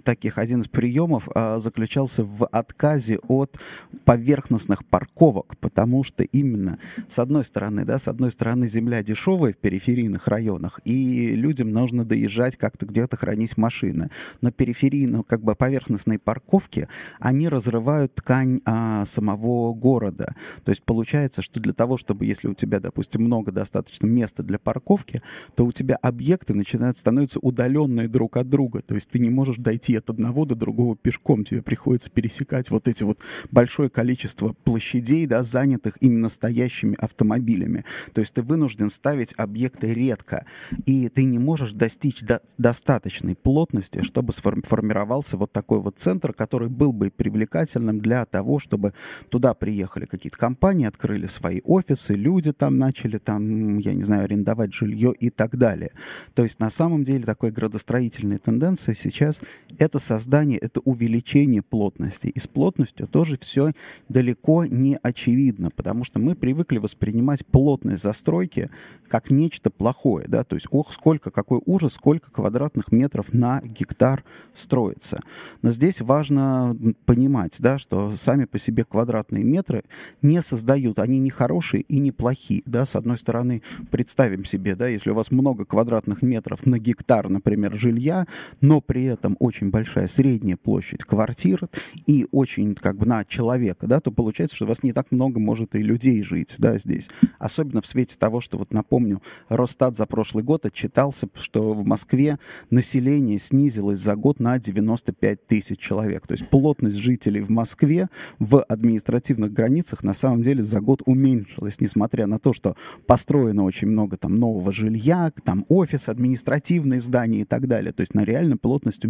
таких, 0.00 0.38
один 0.38 0.60
из 0.60 0.68
приемов 0.68 1.28
заключался 1.58 2.24
в 2.24 2.46
отказе 2.46 3.18
от 3.28 3.58
поверхностных 4.04 4.84
парковок, 4.84 5.56
потому 5.58 6.04
что 6.04 6.24
именно 6.24 6.78
с 7.08 7.18
одной 7.18 7.44
стороны, 7.44 7.84
да, 7.84 7.98
с 7.98 8.08
одной 8.08 8.30
стороны 8.30 8.66
земля 8.68 9.02
дешевая 9.02 9.52
в 9.52 9.56
периферийных 9.56 10.28
районах, 10.28 10.80
и 10.84 11.34
людям 11.34 11.70
нужно 11.70 12.04
доезжать 12.04 12.56
как-то 12.56 12.86
где-то 12.86 13.16
хранить 13.16 13.56
машины. 13.56 14.10
Но 14.40 14.50
периферийные, 14.50 15.22
как 15.22 15.42
бы 15.42 15.54
поверхностные 15.54 16.18
парковки, 16.18 16.88
они 17.18 17.48
разрывают 17.48 18.14
ткань 18.14 18.60
а, 18.64 19.04
самого 19.06 19.74
города. 19.74 20.34
То 20.64 20.70
есть 20.70 20.82
получается, 20.82 21.42
что 21.42 21.60
для 21.60 21.72
того, 21.72 21.96
чтобы, 21.96 22.26
если 22.26 22.48
у 22.48 22.54
тебя, 22.54 22.80
допустим, 22.80 23.22
много 23.22 23.52
достаточно 23.52 24.06
места 24.06 24.42
для 24.42 24.58
парковки, 24.58 25.22
то 25.54 25.64
у 25.64 25.72
тебя 25.72 25.96
объекты 25.96 26.54
начинают 26.54 26.98
становиться 26.98 27.38
удаленные 27.40 28.08
друг 28.08 28.36
от 28.36 28.48
друга. 28.48 28.80
То 28.82 28.94
есть 28.94 29.10
ты 29.10 29.18
не 29.18 29.30
можешь 29.30 29.56
дойти 29.56 29.83
от 29.92 30.10
одного 30.10 30.44
до 30.44 30.54
другого 30.54 30.96
пешком. 30.96 31.44
Тебе 31.44 31.62
приходится 31.62 32.10
пересекать 32.10 32.70
вот 32.70 32.88
эти 32.88 33.02
вот 33.02 33.18
большое 33.50 33.90
количество 33.90 34.54
площадей, 34.64 35.26
да, 35.26 35.42
занятых 35.42 35.96
именно 36.00 36.28
стоящими 36.28 36.96
автомобилями. 36.98 37.84
То 38.12 38.20
есть 38.20 38.34
ты 38.34 38.42
вынужден 38.42 38.90
ставить 38.90 39.34
объекты 39.36 39.92
редко, 39.92 40.46
и 40.86 41.08
ты 41.08 41.24
не 41.24 41.38
можешь 41.38 41.72
достичь 41.72 42.20
до 42.20 42.40
достаточной 42.58 43.36
плотности, 43.36 44.02
чтобы 44.02 44.32
сформировался 44.32 45.36
вот 45.36 45.52
такой 45.52 45.80
вот 45.80 45.98
центр, 45.98 46.32
который 46.32 46.68
был 46.68 46.92
бы 46.92 47.10
привлекательным 47.10 48.00
для 48.00 48.24
того, 48.24 48.58
чтобы 48.58 48.94
туда 49.28 49.54
приехали 49.54 50.06
какие-то 50.06 50.38
компании, 50.38 50.86
открыли 50.86 51.26
свои 51.26 51.60
офисы, 51.64 52.14
люди 52.14 52.52
там 52.52 52.78
начали 52.78 53.18
там, 53.18 53.78
я 53.78 53.92
не 53.92 54.02
знаю, 54.02 54.24
арендовать 54.24 54.72
жилье 54.74 55.12
и 55.12 55.30
так 55.30 55.56
далее. 55.56 55.92
То 56.34 56.42
есть 56.42 56.60
на 56.60 56.70
самом 56.70 57.04
деле 57.04 57.24
такой 57.24 57.50
градостроительная 57.50 58.38
тенденция 58.38 58.94
сейчас 58.94 59.40
это 59.78 59.98
создание, 59.98 60.58
это 60.58 60.80
увеличение 60.80 61.62
плотности. 61.62 62.28
И 62.28 62.38
с 62.38 62.46
плотностью 62.46 63.06
тоже 63.06 63.38
все 63.38 63.72
далеко 64.08 64.64
не 64.64 64.98
очевидно, 65.02 65.70
потому 65.70 66.04
что 66.04 66.18
мы 66.18 66.34
привыкли 66.34 66.78
воспринимать 66.78 67.44
плотность 67.46 68.02
застройки 68.02 68.70
как 69.08 69.30
нечто 69.30 69.70
плохое, 69.70 70.26
да, 70.28 70.44
то 70.44 70.56
есть, 70.56 70.66
ох, 70.70 70.92
сколько, 70.92 71.30
какой 71.30 71.60
ужас, 71.64 71.94
сколько 71.94 72.30
квадратных 72.30 72.90
метров 72.90 73.32
на 73.32 73.60
гектар 73.62 74.24
строится. 74.56 75.20
Но 75.62 75.70
здесь 75.70 76.00
важно 76.00 76.76
понимать, 77.04 77.52
да, 77.58 77.78
что 77.78 78.16
сами 78.16 78.44
по 78.44 78.58
себе 78.58 78.84
квадратные 78.84 79.44
метры 79.44 79.84
не 80.22 80.42
создают, 80.42 80.98
они 80.98 81.18
не 81.18 81.30
хорошие 81.30 81.82
и 81.82 81.98
не 81.98 82.12
плохие, 82.12 82.62
да, 82.66 82.86
с 82.86 82.96
одной 82.96 83.18
стороны, 83.18 83.62
представим 83.90 84.44
себе, 84.44 84.74
да, 84.74 84.88
если 84.88 85.10
у 85.10 85.14
вас 85.14 85.30
много 85.30 85.64
квадратных 85.64 86.22
метров 86.22 86.66
на 86.66 86.78
гектар, 86.78 87.28
например, 87.28 87.76
жилья, 87.76 88.26
но 88.60 88.80
при 88.80 89.04
этом 89.04 89.36
очень 89.38 89.63
большая 89.70 90.08
средняя 90.08 90.56
площадь 90.56 91.04
квартир 91.04 91.68
и 92.06 92.26
очень, 92.30 92.74
как 92.74 92.96
бы, 92.96 93.06
на 93.06 93.24
человека, 93.24 93.86
да, 93.86 94.00
то 94.00 94.10
получается, 94.10 94.56
что 94.56 94.64
у 94.64 94.68
вас 94.68 94.82
не 94.82 94.92
так 94.92 95.10
много 95.10 95.40
может 95.40 95.74
и 95.74 95.82
людей 95.82 96.22
жить, 96.22 96.54
да, 96.58 96.78
здесь. 96.78 97.08
Особенно 97.38 97.80
в 97.80 97.86
свете 97.86 98.16
того, 98.18 98.40
что 98.40 98.58
вот 98.58 98.72
напомню, 98.72 99.22
Росстат 99.48 99.96
за 99.96 100.06
прошлый 100.06 100.44
год 100.44 100.66
отчитался, 100.66 101.28
что 101.34 101.72
в 101.72 101.84
Москве 101.84 102.38
население 102.70 103.38
снизилось 103.38 104.00
за 104.00 104.16
год 104.16 104.40
на 104.40 104.58
95 104.58 105.46
тысяч 105.46 105.78
человек. 105.78 106.26
То 106.26 106.32
есть 106.32 106.48
плотность 106.48 106.96
жителей 106.96 107.40
в 107.40 107.50
Москве 107.50 108.08
в 108.38 108.62
административных 108.62 109.52
границах 109.52 110.02
на 110.02 110.14
самом 110.14 110.42
деле 110.42 110.62
за 110.62 110.80
год 110.80 111.02
уменьшилась, 111.06 111.80
несмотря 111.80 112.26
на 112.26 112.38
то, 112.38 112.52
что 112.52 112.76
построено 113.06 113.64
очень 113.64 113.88
много 113.88 114.16
там 114.16 114.38
нового 114.38 114.72
жилья, 114.72 115.32
там 115.44 115.64
офис, 115.68 116.08
административные 116.08 117.00
здания 117.00 117.40
и 117.40 117.44
так 117.44 117.66
далее. 117.68 117.92
То 117.92 118.00
есть 118.00 118.14
на 118.14 118.24
реально 118.24 118.56
плотность 118.56 119.04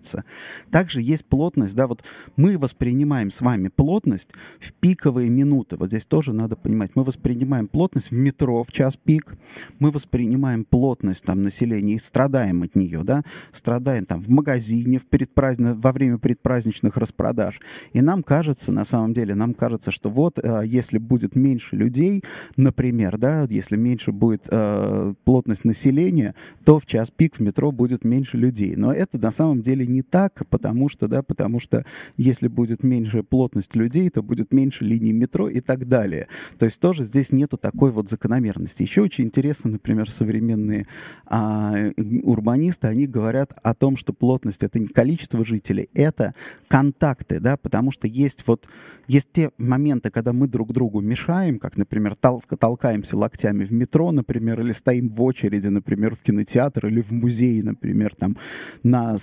уменьшается. 0.00 0.24
Также 0.70 1.02
есть 1.02 1.24
плотность, 1.24 1.74
да, 1.74 1.86
вот 1.86 2.02
мы 2.36 2.58
воспринимаем 2.58 3.30
с 3.30 3.40
вами 3.40 3.68
плотность 3.68 4.28
в 4.58 4.72
пиковые 4.72 5.28
минуты. 5.28 5.76
Вот 5.76 5.88
здесь 5.88 6.06
тоже 6.06 6.32
надо 6.32 6.56
понимать. 6.56 6.92
Мы 6.94 7.04
воспринимаем 7.04 7.68
плотность 7.68 8.10
в 8.10 8.14
метро 8.14 8.62
в 8.64 8.72
час 8.72 8.96
пик, 8.96 9.34
мы 9.78 9.90
воспринимаем 9.90 10.64
плотность 10.64 11.24
там 11.24 11.42
населения 11.42 11.94
и 11.94 11.98
страдаем 11.98 12.62
от 12.62 12.74
нее, 12.74 13.02
да, 13.04 13.22
страдаем 13.52 14.06
там 14.06 14.20
в 14.20 14.28
магазине 14.28 14.98
в 14.98 15.06
предпразд... 15.06 15.60
во 15.60 15.92
время 15.92 16.18
предпраздничных 16.18 16.96
распродаж. 16.96 17.60
И 17.92 18.00
нам 18.00 18.22
кажется, 18.22 18.72
на 18.72 18.84
самом 18.84 19.14
деле, 19.14 19.34
нам 19.34 19.54
кажется, 19.54 19.90
что 19.90 20.10
вот 20.10 20.38
э, 20.38 20.62
если 20.66 20.98
будет 20.98 21.36
меньше 21.36 21.76
людей, 21.76 22.22
например, 22.56 23.18
да, 23.18 23.46
если 23.50 23.76
меньше 23.76 24.12
будет 24.12 24.48
э, 24.50 25.14
плотность 25.24 25.64
населения, 25.64 26.34
то 26.64 26.78
в 26.78 26.86
час 26.86 27.10
пик 27.10 27.36
в 27.36 27.40
метро 27.40 27.72
будет 27.72 28.04
меньше 28.04 28.36
людей. 28.36 28.76
Но 28.76 28.92
это 28.92 29.18
на 29.18 29.30
самом 29.30 29.62
деле 29.62 29.79
не 29.86 30.02
так, 30.02 30.46
потому 30.48 30.88
что, 30.88 31.08
да, 31.08 31.22
потому 31.22 31.60
что 31.60 31.84
если 32.16 32.48
будет 32.48 32.82
меньше 32.82 33.22
плотность 33.22 33.74
людей, 33.74 34.10
то 34.10 34.22
будет 34.22 34.52
меньше 34.52 34.84
линий 34.84 35.12
метро 35.12 35.48
и 35.48 35.60
так 35.60 35.88
далее. 35.88 36.28
То 36.58 36.66
есть 36.66 36.80
тоже 36.80 37.04
здесь 37.04 37.32
нету 37.32 37.56
такой 37.56 37.90
вот 37.90 38.08
закономерности. 38.08 38.82
Еще 38.82 39.02
очень 39.02 39.24
интересно, 39.24 39.70
например, 39.70 40.10
современные 40.10 40.86
а, 41.26 41.74
урбанисты, 42.22 42.88
они 42.88 43.06
говорят 43.06 43.52
о 43.62 43.74
том, 43.74 43.96
что 43.96 44.12
плотность 44.12 44.62
это 44.62 44.78
не 44.78 44.88
количество 44.88 45.44
жителей, 45.44 45.88
это 45.94 46.34
контакты, 46.68 47.40
да, 47.40 47.56
потому 47.56 47.92
что 47.92 48.06
есть 48.06 48.46
вот 48.46 48.66
есть 49.10 49.32
те 49.32 49.50
моменты, 49.58 50.10
когда 50.10 50.32
мы 50.32 50.46
друг 50.46 50.72
другу 50.72 51.00
мешаем, 51.00 51.58
как, 51.58 51.76
например, 51.76 52.14
тол 52.14 52.42
толкаемся 52.58 53.16
локтями 53.16 53.64
в 53.64 53.72
метро, 53.72 54.12
например, 54.12 54.60
или 54.60 54.70
стоим 54.70 55.08
в 55.08 55.20
очереди, 55.22 55.66
например, 55.66 56.14
в 56.14 56.20
кинотеатр 56.20 56.86
или 56.86 57.00
в 57.00 57.10
музей, 57.10 57.60
например, 57.62 58.14
там 58.14 58.36
на 58.84 59.18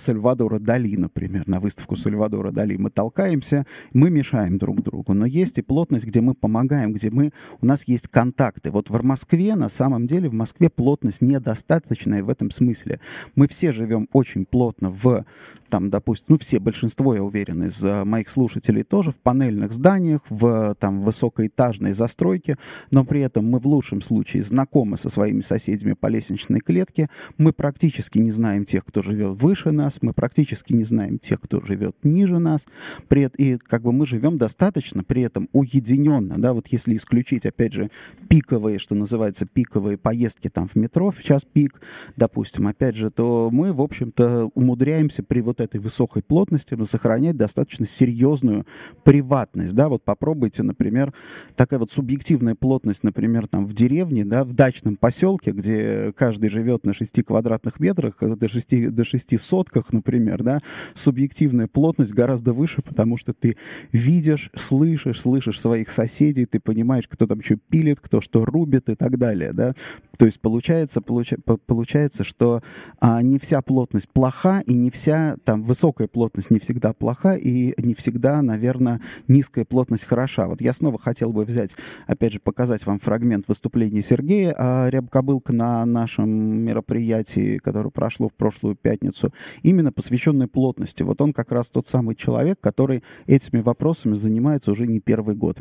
Сальвадора 0.48 0.58
Дали, 0.58 0.96
например, 0.96 1.46
на 1.46 1.60
выставку 1.60 1.96
Сальвадора 1.96 2.50
Дали. 2.50 2.76
Мы 2.76 2.90
толкаемся, 2.90 3.66
мы 3.92 4.10
мешаем 4.10 4.58
друг 4.58 4.82
другу. 4.82 5.14
Но 5.14 5.26
есть 5.26 5.58
и 5.58 5.62
плотность, 5.62 6.06
где 6.06 6.20
мы 6.20 6.34
помогаем, 6.34 6.92
где 6.92 7.10
мы, 7.10 7.32
у 7.60 7.66
нас 7.66 7.84
есть 7.86 8.08
контакты. 8.08 8.70
Вот 8.70 8.90
в 8.90 9.02
Москве, 9.02 9.54
на 9.54 9.68
самом 9.68 10.06
деле, 10.06 10.28
в 10.28 10.34
Москве 10.34 10.70
плотность 10.70 11.20
недостаточная 11.20 12.22
в 12.22 12.30
этом 12.30 12.50
смысле. 12.50 13.00
Мы 13.34 13.46
все 13.48 13.72
живем 13.72 14.08
очень 14.12 14.46
плотно 14.46 14.90
в 14.90 15.24
там, 15.68 15.90
допустим, 15.90 16.26
ну, 16.28 16.38
все, 16.38 16.58
большинство, 16.58 17.14
я 17.14 17.22
уверен, 17.22 17.64
из 17.64 17.82
uh, 17.84 18.04
моих 18.04 18.28
слушателей 18.30 18.82
тоже 18.82 19.12
в 19.12 19.16
панельных 19.16 19.72
зданиях, 19.72 20.20
в 20.28 20.74
там 20.78 21.02
высокоэтажной 21.02 21.92
застройке, 21.92 22.56
но 22.90 23.04
при 23.04 23.20
этом 23.20 23.48
мы 23.48 23.58
в 23.58 23.66
лучшем 23.66 24.02
случае 24.02 24.42
знакомы 24.42 24.96
со 24.96 25.10
своими 25.10 25.42
соседями 25.42 25.92
по 25.92 26.06
лестничной 26.06 26.60
клетке, 26.60 27.08
мы 27.36 27.52
практически 27.52 28.18
не 28.18 28.30
знаем 28.30 28.64
тех, 28.64 28.84
кто 28.84 29.02
живет 29.02 29.40
выше 29.40 29.70
нас, 29.70 29.98
мы 30.00 30.12
практически 30.12 30.37
не 30.72 30.84
знаем 30.84 31.18
тех, 31.18 31.40
кто 31.40 31.60
живет 31.64 31.96
ниже 32.02 32.38
нас, 32.38 32.64
при 33.08 33.28
и 33.36 33.58
как 33.58 33.82
бы 33.82 33.92
мы 33.92 34.06
живем 34.06 34.38
достаточно 34.38 35.04
при 35.04 35.22
этом 35.22 35.48
уединенно, 35.52 36.36
да, 36.38 36.52
вот 36.52 36.68
если 36.68 36.96
исключить, 36.96 37.46
опять 37.46 37.72
же, 37.72 37.90
пиковые, 38.28 38.78
что 38.78 38.94
называется, 38.94 39.46
пиковые 39.46 39.98
поездки 39.98 40.48
там 40.48 40.68
в 40.68 40.76
метро 40.76 41.10
в 41.10 41.22
час 41.22 41.42
пик, 41.44 41.80
допустим, 42.16 42.66
опять 42.66 42.96
же, 42.96 43.10
то 43.10 43.50
мы, 43.52 43.72
в 43.72 43.80
общем-то, 43.80 44.50
умудряемся 44.54 45.22
при 45.22 45.40
вот 45.40 45.60
этой 45.60 45.80
высокой 45.80 46.22
плотности 46.22 46.76
сохранять 46.84 47.36
достаточно 47.36 47.86
серьезную 47.86 48.66
приватность, 49.04 49.74
да, 49.74 49.88
вот 49.88 50.04
попробуйте, 50.04 50.62
например, 50.62 51.12
такая 51.56 51.78
вот 51.78 51.90
субъективная 51.90 52.54
плотность, 52.54 53.02
например, 53.02 53.48
там 53.48 53.66
в 53.66 53.74
деревне, 53.74 54.24
да, 54.24 54.44
в 54.44 54.52
дачном 54.52 54.96
поселке, 54.96 55.52
где 55.52 56.12
каждый 56.16 56.50
живет 56.50 56.84
на 56.84 56.94
6 56.94 57.24
квадратных 57.24 57.80
метрах, 57.80 58.16
до 58.20 58.48
6, 58.48 58.94
до 58.94 59.04
6 59.04 59.40
сотках, 59.40 59.92
например, 59.92 60.27
например, 60.28 60.42
да, 60.42 60.60
субъективная 60.94 61.66
плотность 61.66 62.12
гораздо 62.12 62.52
выше, 62.52 62.82
потому 62.82 63.16
что 63.16 63.32
ты 63.32 63.56
видишь, 63.92 64.50
слышишь, 64.54 65.20
слышишь 65.20 65.60
своих 65.60 65.90
соседей, 65.90 66.46
ты 66.46 66.60
понимаешь, 66.60 67.08
кто 67.08 67.26
там 67.26 67.42
что 67.42 67.56
пилит, 67.56 67.98
кто 68.00 68.20
что 68.20 68.44
рубит 68.44 68.88
и 68.88 68.94
так 68.94 69.18
далее, 69.18 69.52
да. 69.52 69.74
То 70.18 70.26
есть 70.26 70.40
получается, 70.40 71.00
получа, 71.00 71.36
получается, 71.66 72.24
что 72.24 72.62
а, 72.98 73.22
не 73.22 73.38
вся 73.38 73.62
плотность 73.62 74.08
плоха, 74.08 74.60
и 74.66 74.74
не 74.74 74.90
вся, 74.90 75.36
там, 75.44 75.62
высокая 75.62 76.08
плотность 76.08 76.50
не 76.50 76.58
всегда 76.58 76.92
плоха, 76.92 77.36
и 77.36 77.72
не 77.80 77.94
всегда, 77.94 78.42
наверное, 78.42 79.00
низкая 79.28 79.64
плотность 79.64 80.04
хороша. 80.04 80.48
Вот 80.48 80.60
я 80.60 80.72
снова 80.72 80.98
хотел 80.98 81.32
бы 81.32 81.44
взять, 81.44 81.70
опять 82.08 82.32
же, 82.32 82.40
показать 82.40 82.84
вам 82.84 82.98
фрагмент 82.98 83.46
выступления 83.46 84.02
Сергея 84.02 84.54
а, 84.58 84.88
Рябкобылка 84.90 85.52
на 85.52 85.86
нашем 85.86 86.28
мероприятии, 86.28 87.58
которое 87.58 87.90
прошло 87.90 88.28
в 88.28 88.34
прошлую 88.34 88.74
пятницу, 88.74 89.32
именно 89.62 89.92
посвященной 90.18 90.48
плотности. 90.48 91.02
Вот 91.02 91.20
он 91.20 91.32
как 91.32 91.52
раз 91.52 91.68
тот 91.68 91.86
самый 91.86 92.16
человек, 92.16 92.58
который 92.60 93.02
этими 93.26 93.60
вопросами 93.60 94.16
занимается 94.16 94.72
уже 94.72 94.86
не 94.86 95.00
первый 95.00 95.36
год. 95.36 95.58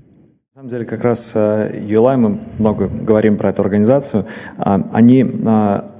На 0.55 0.61
самом 0.61 0.69
деле, 0.69 0.85
как 0.85 1.03
раз 1.03 1.35
ULI, 1.35 2.13
э, 2.13 2.17
мы 2.17 2.39
много 2.57 2.87
говорим 2.87 3.37
про 3.37 3.49
эту 3.49 3.61
организацию, 3.61 4.25
а, 4.57 4.81
они 4.91 5.23
а, 5.45 5.91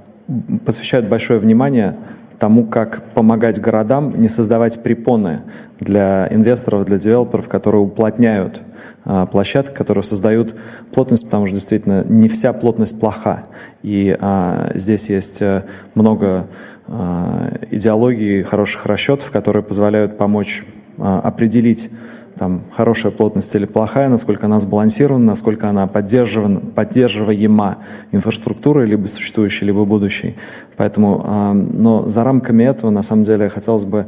посвящают 0.66 1.08
большое 1.08 1.38
внимание 1.38 1.96
тому, 2.40 2.64
как 2.64 3.02
помогать 3.14 3.60
городам 3.60 4.12
не 4.20 4.28
создавать 4.28 4.82
препоны 4.82 5.40
для 5.78 6.28
инвесторов, 6.30 6.84
для 6.84 6.98
девелоперов, 6.98 7.48
которые 7.48 7.82
уплотняют 7.82 8.62
а, 9.04 9.26
площадки, 9.26 9.74
которые 9.74 10.02
создают 10.02 10.54
плотность, 10.92 11.24
потому 11.24 11.46
что 11.46 11.54
действительно 11.54 12.04
не 12.04 12.28
вся 12.28 12.52
плотность 12.52 12.98
плоха. 13.00 13.44
И 13.82 14.16
а, 14.20 14.70
здесь 14.74 15.08
есть 15.08 15.40
э, 15.40 15.62
много 15.94 16.46
а, 16.88 17.50
идеологий, 17.70 18.42
хороших 18.42 18.86
расчетов, 18.86 19.30
которые 19.30 19.62
позволяют 19.62 20.16
помочь 20.16 20.64
а, 20.98 21.20
определить 21.20 21.90
там, 22.38 22.62
хорошая 22.72 23.12
плотность 23.12 23.54
или 23.54 23.66
плохая, 23.66 24.08
насколько 24.08 24.46
она 24.46 24.60
сбалансирована, 24.60 25.24
насколько 25.24 25.68
она 25.68 25.86
поддерживана, 25.86 26.60
поддерживаема 26.60 27.78
инфраструктурой, 28.12 28.86
либо 28.86 29.06
существующей, 29.06 29.66
либо 29.66 29.84
будущей. 29.84 30.36
Поэтому, 30.76 31.24
э, 31.26 31.52
но 31.52 32.08
за 32.08 32.24
рамками 32.24 32.62
этого, 32.64 32.90
на 32.90 33.02
самом 33.02 33.24
деле, 33.24 33.48
хотелось 33.48 33.84
бы 33.84 34.06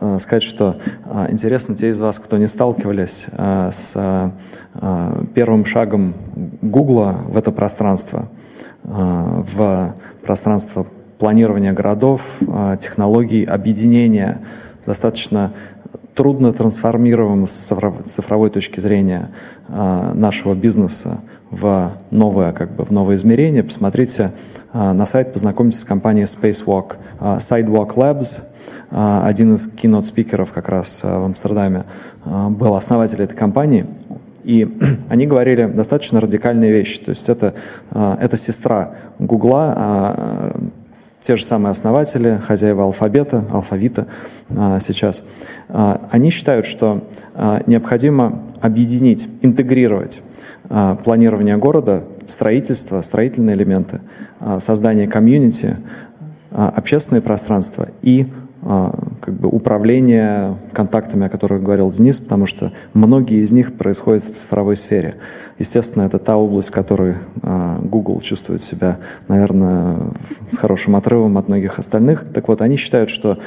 э, 0.00 0.18
сказать, 0.20 0.44
что 0.44 0.76
э, 1.04 1.26
интересно 1.30 1.74
те 1.74 1.88
из 1.88 2.00
вас, 2.00 2.18
кто 2.18 2.38
не 2.38 2.46
сталкивались 2.46 3.26
э, 3.32 3.70
с 3.72 3.92
э, 3.96 4.30
первым 5.34 5.64
шагом 5.64 6.14
Гугла 6.62 7.16
в 7.26 7.36
это 7.36 7.50
пространство, 7.50 8.28
э, 8.84 8.88
в 8.88 9.94
пространство 10.24 10.86
планирования 11.22 11.72
городов, 11.72 12.22
э, 12.40 12.76
технологий 12.80 13.44
объединения 13.44 14.40
достаточно 14.86 15.52
трудно 16.16 16.52
трансформируем 16.52 17.46
с 17.46 17.72
цифровой 18.04 18.50
точки 18.50 18.80
зрения 18.80 19.30
а, 19.68 20.12
нашего 20.14 20.54
бизнеса 20.54 21.20
в 21.52 21.92
новое, 22.10 22.50
как 22.52 22.74
бы, 22.74 22.84
в 22.84 22.90
новое 22.90 23.14
измерение, 23.14 23.62
посмотрите 23.62 24.32
а, 24.72 24.92
на 24.92 25.06
сайт, 25.06 25.32
познакомьтесь 25.32 25.82
с 25.82 25.84
компанией 25.84 26.24
Spacewalk, 26.24 26.96
а, 27.20 27.38
Sidewalk 27.38 27.94
Labs, 27.94 28.42
один 28.90 29.54
из 29.54 29.68
кинот-спикеров 29.68 30.52
как 30.52 30.68
раз 30.68 31.04
в 31.04 31.24
Амстердаме 31.24 31.84
был 32.26 32.74
основатель 32.74 33.22
этой 33.22 33.36
компании, 33.36 33.86
и 34.42 34.68
они 35.08 35.26
говорили 35.28 35.66
достаточно 35.66 36.20
радикальные 36.20 36.72
вещи. 36.72 37.00
То 37.00 37.10
есть 37.10 37.28
это, 37.28 37.54
это 37.90 38.36
сестра 38.36 38.96
Гугла, 39.18 40.52
те 41.22 41.36
же 41.36 41.44
самые 41.44 41.70
основатели, 41.70 42.40
хозяева 42.44 42.84
алфабета, 42.84 43.44
алфавита 43.50 44.06
а, 44.50 44.80
сейчас, 44.80 45.26
а, 45.68 46.00
они 46.10 46.30
считают, 46.30 46.66
что 46.66 47.04
а, 47.34 47.62
необходимо 47.66 48.42
объединить, 48.60 49.28
интегрировать 49.42 50.22
планирование 51.04 51.56
города, 51.58 52.04
строительство, 52.26 53.02
строительные 53.02 53.56
элементы, 53.56 54.00
создание 54.58 55.06
комьюнити, 55.06 55.76
а, 56.54 56.68
общественное 56.68 57.22
пространство 57.22 57.88
и 58.02 58.26
как 58.62 59.34
бы 59.34 59.48
управление 59.48 60.56
контактами, 60.72 61.26
о 61.26 61.28
которых 61.28 61.64
говорил 61.64 61.90
Денис, 61.90 62.20
потому 62.20 62.46
что 62.46 62.72
многие 62.94 63.42
из 63.42 63.50
них 63.50 63.74
происходят 63.74 64.22
в 64.22 64.30
цифровой 64.30 64.76
сфере. 64.76 65.16
Естественно, 65.58 66.04
это 66.04 66.20
та 66.20 66.36
область, 66.36 66.68
в 66.68 66.72
которой 66.72 67.16
а, 67.42 67.80
Google 67.82 68.20
чувствует 68.20 68.62
себя, 68.62 68.98
наверное, 69.26 69.96
с 70.48 70.58
хорошим 70.58 70.94
отрывом 70.94 71.38
от 71.38 71.48
многих 71.48 71.80
остальных. 71.80 72.24
Так 72.32 72.46
вот, 72.46 72.62
они 72.62 72.76
считают, 72.76 73.10
что 73.10 73.38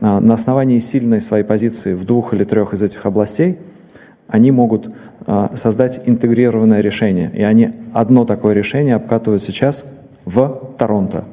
а, 0.00 0.20
на 0.20 0.34
основании 0.34 0.78
сильной 0.78 1.20
своей 1.20 1.44
позиции 1.44 1.94
в 1.94 2.04
двух 2.04 2.32
или 2.32 2.44
трех 2.44 2.72
из 2.72 2.80
этих 2.80 3.04
областей 3.06 3.58
они 4.28 4.52
могут 4.52 4.88
создать 5.54 6.02
интегрированное 6.06 6.80
решение. 6.80 7.32
И 7.34 7.42
они 7.42 7.70
одно 7.92 8.24
такое 8.24 8.54
решение 8.54 8.94
обкатывают 8.94 9.42
сейчас 9.42 9.92
в 10.24 10.72
Торонто. 10.78 11.24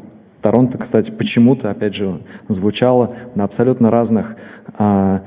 Торонто, 0.47 0.77
кстати, 0.77 1.11
почему-то, 1.11 1.69
опять 1.69 1.93
же, 1.93 2.21
звучало 2.47 3.13
на 3.35 3.43
абсолютно 3.43 3.91
разных 3.91 4.37
а, 4.77 5.19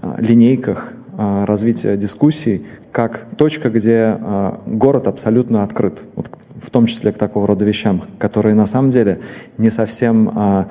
а, 0.00 0.14
линейках 0.18 0.92
а, 1.18 1.44
развития 1.46 1.96
дискуссий, 1.96 2.64
как 2.92 3.26
точка, 3.36 3.70
где 3.70 4.16
а, 4.20 4.62
город 4.66 5.08
абсолютно 5.08 5.64
открыт, 5.64 6.04
вот, 6.14 6.30
в 6.62 6.70
том 6.70 6.86
числе 6.86 7.10
к 7.10 7.18
такого 7.18 7.48
рода 7.48 7.64
вещам, 7.64 8.02
которые 8.18 8.54
на 8.54 8.66
самом 8.66 8.90
деле 8.90 9.18
не 9.58 9.68
совсем 9.68 10.30
а, 10.32 10.68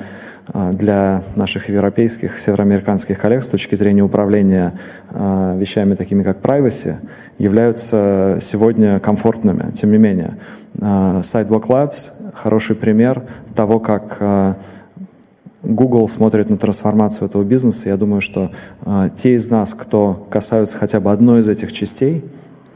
для 0.74 1.24
наших 1.36 1.70
европейских, 1.70 2.40
североамериканских 2.40 3.20
коллег 3.20 3.44
с 3.44 3.48
точки 3.48 3.76
зрения 3.76 4.04
управления 4.04 4.74
а, 5.10 5.56
вещами 5.56 5.96
такими 5.96 6.24
как 6.24 6.42
privacy 6.42 6.96
являются 7.38 8.40
сегодня 8.42 9.00
комфортными. 9.00 9.72
Тем 9.72 9.92
не 9.92 9.98
менее, 9.98 10.38
а, 10.82 11.20
Sidewalk 11.22 11.68
Labs 11.68 12.12
хороший 12.34 12.76
пример 12.76 13.24
того, 13.56 13.80
как 13.80 14.18
э, 14.20 14.54
Google 15.64 16.08
смотрит 16.08 16.50
на 16.50 16.58
трансформацию 16.58 17.28
этого 17.28 17.44
бизнеса. 17.44 17.90
Я 17.90 17.98
думаю, 17.98 18.22
что 18.22 18.52
э, 18.86 19.10
те 19.16 19.36
из 19.36 19.50
нас, 19.50 19.74
кто 19.74 20.28
касаются 20.30 20.78
хотя 20.78 21.00
бы 21.00 21.12
одной 21.12 21.42
из 21.42 21.48
этих 21.48 21.72
частей, 21.72 22.26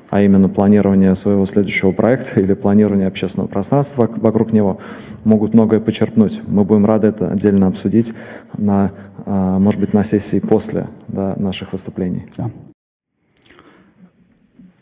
а 0.09 0.21
именно 0.21 0.49
планирование 0.49 1.15
своего 1.15 1.45
следующего 1.45 1.91
проекта 1.91 2.39
или 2.41 2.53
планирование 2.53 3.07
общественного 3.07 3.47
пространства 3.47 4.09
вокруг 4.15 4.53
него, 4.53 4.79
могут 5.23 5.53
многое 5.53 5.79
почерпнуть. 5.79 6.41
Мы 6.47 6.63
будем 6.63 6.85
рады 6.85 7.07
это 7.07 7.29
отдельно 7.29 7.67
обсудить, 7.67 8.13
на, 8.57 8.91
э, 9.25 9.57
может 9.59 9.79
быть, 9.79 9.93
на 9.93 10.03
сессии 10.03 10.39
после 10.39 10.87
да, 11.07 11.35
наших 11.37 11.71
выступлений. 11.71 12.25
Да. 12.37 12.51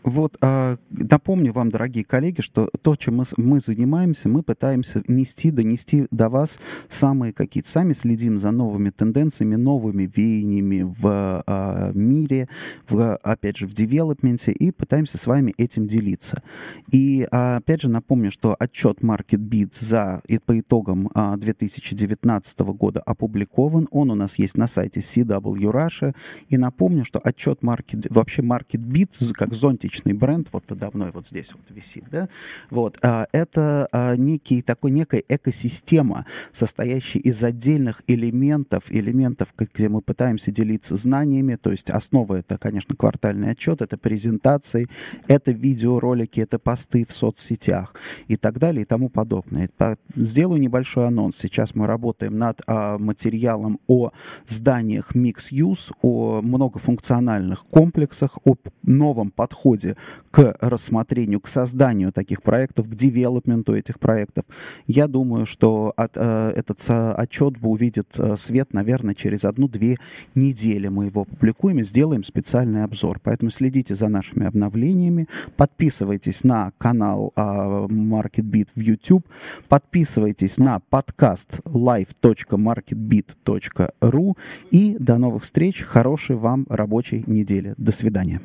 Вот 0.04 0.38
а, 0.42 0.78
напомню 0.90 1.54
вам, 1.54 1.70
дорогие 1.70 2.04
коллеги, 2.04 2.42
что 2.42 2.70
то, 2.82 2.96
чем 2.96 3.18
мы, 3.18 3.24
мы 3.38 3.60
занимаемся, 3.62 4.28
мы 4.28 4.44
пытаемся 4.44 5.02
нести, 5.08 5.50
донести 5.50 6.08
до 6.12 6.28
вас 6.28 6.58
самые 6.90 7.32
какие-то, 7.32 7.70
сами 7.70 7.94
следим 7.94 8.38
за 8.38 8.52
новыми 8.52 8.90
тенденциями, 8.90 9.56
новыми 9.56 10.12
веяниями 10.14 10.84
в 10.84 11.44
а, 11.48 11.92
мире, 11.94 12.50
в, 12.90 13.16
опять 13.16 13.58
же, 13.58 13.66
в 13.66 13.74
девелопменте, 13.74 14.52
и 14.52 14.72
пытаемся 14.72 15.18
с 15.18 15.26
вами 15.26 15.54
этим 15.58 15.88
делиться. 15.88 16.44
И 16.92 17.26
а, 17.32 17.58
опять 17.58 17.82
же 17.82 17.90
напомню, 17.90 18.30
что 18.30 18.56
отчет 18.60 19.00
MarketBeat 19.00 19.74
за 19.80 20.22
и 20.28 20.38
по 20.38 20.60
итогам 20.60 21.10
а, 21.14 21.38
2019 21.38 22.60
года 22.60 23.02
опубликован, 23.02 23.88
он 23.92 24.12
у 24.12 24.16
нас 24.16 24.38
есть 24.38 24.58
на 24.58 24.68
сайте 24.68 25.00
CW 25.00 25.72
Russia, 25.72 26.14
и 26.50 26.58
напомню, 26.58 27.06
что 27.06 27.20
отчет 27.20 27.60
Market, 27.62 28.08
вообще 28.10 28.42
MarketBeat, 28.42 29.34
как 29.34 29.54
зонтич 29.54 29.93
личный 29.94 30.14
бренд, 30.14 30.48
вот 30.52 30.64
подо 30.66 30.90
мной 30.94 31.12
вот 31.14 31.28
здесь 31.28 31.52
вот 31.54 31.64
висит, 31.70 32.06
да, 32.10 32.30
вот, 32.70 32.98
а, 33.02 33.28
это 33.32 33.88
а, 33.92 34.16
некий 34.16 34.62
такой, 34.62 34.92
некая 34.92 35.24
экосистема, 35.28 36.26
состоящая 36.52 37.20
из 37.20 37.44
отдельных 37.44 38.02
элементов, 38.08 38.84
элементов, 38.90 39.54
где 39.58 39.90
мы 39.90 40.02
пытаемся 40.02 40.52
делиться 40.52 40.96
знаниями, 40.98 41.56
то 41.56 41.72
есть 41.72 41.90
основа 41.90 42.36
это, 42.36 42.58
конечно, 42.58 42.96
квартальный 42.96 43.52
отчет, 43.52 43.82
это 43.82 43.98
презентации, 43.98 44.88
это 45.28 45.52
видеоролики, 45.52 46.40
это 46.40 46.60
посты 46.60 47.06
в 47.08 47.14
соцсетях 47.14 47.94
и 48.28 48.36
так 48.36 48.60
далее 48.60 48.84
и 48.84 48.86
тому 48.86 49.10
подобное. 49.10 49.70
Сделаю 50.16 50.60
небольшой 50.60 51.08
анонс. 51.08 51.38
Сейчас 51.38 51.76
мы 51.76 51.88
работаем 51.88 52.38
над 52.38 52.62
а, 52.68 52.98
материалом 52.98 53.80
о 53.88 54.12
зданиях 54.48 55.16
Mix 55.16 55.52
Use, 55.52 55.92
о 56.02 56.42
многофункциональных 56.42 57.64
комплексах, 57.64 58.38
о 58.46 58.56
новом 58.84 59.32
подходе 59.32 59.83
подходе 59.84 59.96
к 60.32 60.56
рассмотрению, 60.62 61.40
к 61.40 61.48
созданию 61.48 62.12
таких 62.12 62.42
проектов, 62.42 62.90
к 62.90 62.96
девелопменту 62.96 63.76
этих 63.76 64.00
проектов. 64.00 64.46
Я 64.88 65.08
думаю, 65.08 65.46
что 65.46 65.94
от, 65.96 66.14
э, 66.16 66.54
этот 66.56 66.84
э, 66.88 67.12
отчет 67.12 67.58
увидит 67.62 68.16
э, 68.18 68.36
свет, 68.38 68.74
наверное, 68.74 69.14
через 69.14 69.46
одну-две 69.46 69.98
недели 70.34 70.88
мы 70.88 71.06
его 71.06 71.26
публикуем 71.26 71.78
и 71.80 71.84
сделаем 71.84 72.24
специальный 72.24 72.84
обзор. 72.84 73.20
Поэтому 73.24 73.52
следите 73.52 73.94
за 73.94 74.08
нашими 74.08 74.48
обновлениями, 74.48 75.28
подписывайтесь 75.56 76.44
на 76.44 76.72
канал 76.80 77.32
э, 77.36 77.42
MarketBeat 77.42 78.70
в 78.76 78.80
YouTube, 78.80 79.28
подписывайтесь 79.68 80.58
на 80.58 80.80
подкаст 80.90 81.60
live.marketbeat.ru 81.66 84.38
и 84.72 84.98
до 85.00 85.20
новых 85.20 85.44
встреч, 85.44 85.84
хорошей 85.84 86.38
вам 86.38 86.66
рабочей 86.70 87.24
недели. 87.28 87.76
До 87.78 87.92
свидания. 87.92 88.42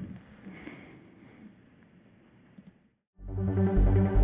Música 3.39 4.18